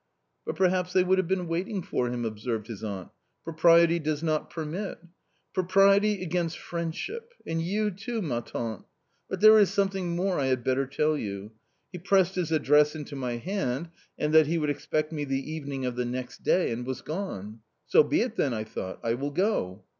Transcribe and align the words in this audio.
"But 0.47 0.55
perhaps 0.55 0.93
they 0.93 1.03
would 1.03 1.19
have 1.19 1.27
been 1.27 1.47
waiting 1.47 1.83
for 1.83 2.09
him," 2.09 2.25
observed 2.25 2.65
his 2.65 2.83
aunt;" 2.83 3.09
propriety 3.43 3.99
does 3.99 4.23
not 4.23 4.49
permit" 4.49 4.97
"Propriety 5.53 6.23
against 6.23 6.57
friendship! 6.57 7.35
and 7.45 7.61
you 7.61 7.91
too, 7.91 8.19
ma 8.19 8.39
tante/ 8.39 8.85
but 9.29 9.41
there 9.41 9.59
is 9.59 9.71
something 9.71 10.15
more 10.15 10.39
I 10.39 10.47
had 10.47 10.63
better 10.63 10.87
tell 10.87 11.15
you. 11.15 11.51
He 11.91 11.99
pressed 11.99 12.33
his 12.33 12.51
address 12.51 12.95
into 12.95 13.15
my 13.15 13.33
hand, 13.37 13.89
said 14.19 14.31
that 14.31 14.47
he 14.47 14.57
would 14.57 14.71
expect 14.71 15.11
me 15.11 15.23
the 15.23 15.51
evening 15.51 15.85
of 15.85 15.95
the 15.95 16.05
next 16.05 16.41
day, 16.41 16.71
and 16.71 16.83
was 16.83 17.03
gone.' 17.03 17.59
So 17.85 18.01
be 18.01 18.21
it 18.21 18.35
then,' 18.37 18.55
I 18.55 18.63
thought, 18.63 18.99
'I 19.03 19.13
will 19.13 19.29
go.' 19.31 19.83